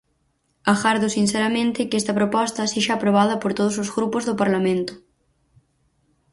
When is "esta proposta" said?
2.01-2.69